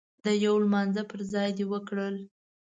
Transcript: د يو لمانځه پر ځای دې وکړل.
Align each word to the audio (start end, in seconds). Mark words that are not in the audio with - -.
د 0.23 0.25
يو 0.45 0.55
لمانځه 0.63 1.03
پر 1.09 1.19
ځای 1.33 1.49
دې 1.57 1.65
وکړل. 1.71 2.15